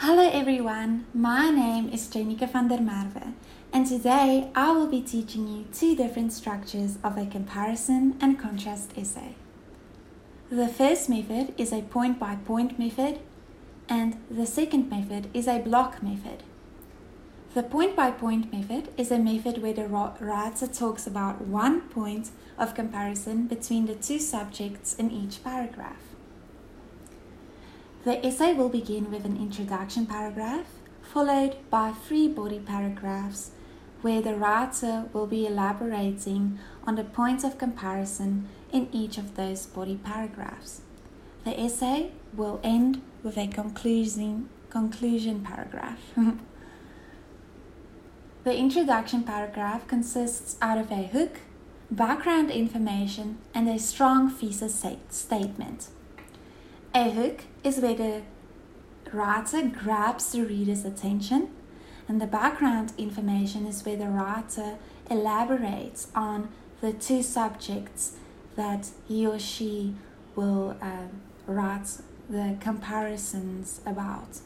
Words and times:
Hello 0.00 0.30
everyone, 0.32 1.06
my 1.12 1.50
name 1.50 1.88
is 1.88 2.06
Janika 2.06 2.48
van 2.48 2.68
der 2.68 2.78
Merwe 2.78 3.32
and 3.72 3.84
today 3.84 4.48
I 4.54 4.70
will 4.70 4.86
be 4.86 5.00
teaching 5.02 5.48
you 5.48 5.64
two 5.72 5.96
different 5.96 6.32
structures 6.32 6.98
of 7.02 7.18
a 7.18 7.26
comparison 7.26 8.16
and 8.20 8.38
contrast 8.38 8.92
essay. 8.96 9.34
The 10.50 10.68
first 10.68 11.08
method 11.08 11.52
is 11.58 11.72
a 11.72 11.82
point 11.82 12.20
by 12.20 12.36
point 12.36 12.78
method 12.78 13.18
and 13.88 14.16
the 14.30 14.46
second 14.46 14.88
method 14.88 15.30
is 15.34 15.48
a 15.48 15.58
block 15.58 16.00
method. 16.00 16.44
The 17.54 17.64
point 17.64 17.96
by 17.96 18.12
point 18.12 18.52
method 18.52 18.90
is 18.96 19.10
a 19.10 19.18
method 19.18 19.60
where 19.60 19.72
the 19.72 19.88
writer 19.88 20.68
talks 20.68 21.08
about 21.08 21.40
one 21.40 21.80
point 21.80 22.30
of 22.56 22.76
comparison 22.76 23.48
between 23.48 23.86
the 23.86 23.96
two 23.96 24.20
subjects 24.20 24.94
in 24.94 25.10
each 25.10 25.42
paragraph. 25.42 26.14
The 28.08 28.26
essay 28.26 28.54
will 28.54 28.70
begin 28.70 29.10
with 29.10 29.26
an 29.26 29.36
introduction 29.36 30.06
paragraph, 30.06 30.64
followed 31.02 31.56
by 31.68 31.92
three 31.92 32.26
body 32.26 32.58
paragraphs 32.58 33.50
where 34.00 34.22
the 34.22 34.34
writer 34.34 35.10
will 35.12 35.26
be 35.26 35.46
elaborating 35.46 36.58
on 36.86 36.94
the 36.94 37.04
points 37.04 37.44
of 37.44 37.58
comparison 37.58 38.48
in 38.72 38.88
each 38.92 39.18
of 39.18 39.36
those 39.36 39.66
body 39.66 40.00
paragraphs. 40.02 40.80
The 41.44 41.60
essay 41.60 42.12
will 42.32 42.60
end 42.64 43.02
with 43.22 43.36
a 43.36 43.46
conclusion, 43.46 44.48
conclusion 44.70 45.42
paragraph. 45.42 46.00
the 48.44 48.56
introduction 48.56 49.22
paragraph 49.22 49.86
consists 49.86 50.56
out 50.62 50.78
of 50.78 50.90
a 50.90 51.08
hook, 51.08 51.40
background 51.90 52.50
information, 52.50 53.36
and 53.52 53.68
a 53.68 53.78
strong 53.78 54.30
thesis 54.30 54.82
statement. 55.10 55.88
A 56.98 57.10
hook 57.10 57.44
is 57.62 57.78
where 57.78 57.94
the 57.94 58.22
writer 59.12 59.62
grabs 59.62 60.32
the 60.32 60.42
reader's 60.42 60.84
attention, 60.84 61.50
and 62.08 62.20
the 62.20 62.26
background 62.26 62.92
information 62.98 63.66
is 63.66 63.84
where 63.84 63.94
the 63.96 64.08
writer 64.08 64.78
elaborates 65.08 66.08
on 66.12 66.48
the 66.80 66.92
two 66.92 67.22
subjects 67.22 68.16
that 68.56 68.90
he 69.06 69.24
or 69.24 69.38
she 69.38 69.94
will 70.34 70.76
uh, 70.82 71.06
write 71.46 71.98
the 72.28 72.56
comparisons 72.58 73.80
about. 73.86 74.40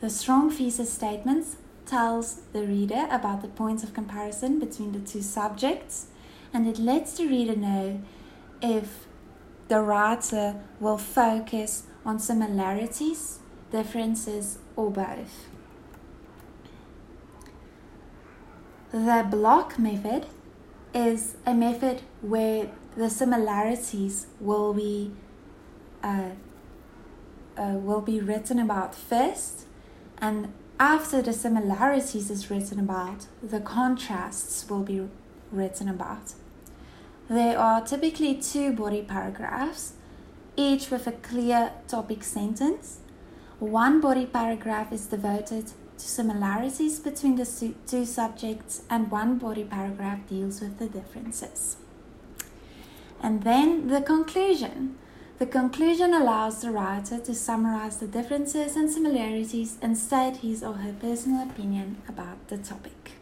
The 0.00 0.10
strong 0.10 0.50
thesis 0.50 0.92
statements 0.92 1.54
tells 1.86 2.40
the 2.52 2.66
reader 2.66 3.06
about 3.12 3.42
the 3.42 3.48
points 3.62 3.84
of 3.84 3.94
comparison 3.94 4.58
between 4.58 4.90
the 4.90 4.98
two 4.98 5.22
subjects 5.22 6.06
and 6.52 6.66
it 6.66 6.80
lets 6.80 7.16
the 7.16 7.28
reader 7.28 7.54
know 7.54 8.02
if 8.60 9.06
the 9.68 9.80
writer 9.80 10.56
will 10.80 10.98
focus 10.98 11.84
on 12.04 12.18
similarities, 12.18 13.40
differences, 13.72 14.58
or 14.76 14.90
both. 14.90 15.48
The 18.92 19.26
block 19.28 19.78
method 19.78 20.26
is 20.94 21.36
a 21.44 21.52
method 21.52 22.02
where 22.22 22.70
the 22.96 23.10
similarities 23.10 24.26
will 24.40 24.72
be 24.72 25.12
uh, 26.02 26.30
uh, 27.56 27.72
will 27.72 28.00
be 28.02 28.20
written 28.20 28.58
about 28.58 28.94
first, 28.94 29.66
and 30.18 30.52
after 30.78 31.22
the 31.22 31.32
similarities 31.32 32.30
is 32.30 32.50
written 32.50 32.78
about, 32.78 33.26
the 33.42 33.60
contrasts 33.60 34.68
will 34.68 34.82
be 34.82 35.08
written 35.50 35.88
about. 35.88 36.34
There 37.28 37.58
are 37.58 37.84
typically 37.84 38.36
two 38.36 38.72
body 38.72 39.02
paragraphs, 39.02 39.94
each 40.56 40.90
with 40.90 41.08
a 41.08 41.12
clear 41.12 41.72
topic 41.88 42.22
sentence. 42.22 43.00
One 43.58 44.00
body 44.00 44.26
paragraph 44.26 44.92
is 44.92 45.06
devoted 45.06 45.66
to 45.66 46.08
similarities 46.08 47.00
between 47.00 47.34
the 47.34 47.74
two 47.88 48.04
subjects, 48.04 48.82
and 48.88 49.10
one 49.10 49.38
body 49.38 49.64
paragraph 49.64 50.20
deals 50.28 50.60
with 50.60 50.78
the 50.78 50.86
differences. 50.86 51.78
And 53.20 53.42
then 53.42 53.88
the 53.88 54.02
conclusion. 54.02 54.96
The 55.38 55.46
conclusion 55.46 56.14
allows 56.14 56.62
the 56.62 56.70
writer 56.70 57.18
to 57.18 57.34
summarize 57.34 57.96
the 57.96 58.06
differences 58.06 58.76
and 58.76 58.88
similarities 58.88 59.78
and 59.82 59.98
state 59.98 60.36
his 60.36 60.62
or 60.62 60.74
her 60.74 60.92
personal 60.92 61.42
opinion 61.42 62.00
about 62.08 62.46
the 62.46 62.58
topic. 62.58 63.12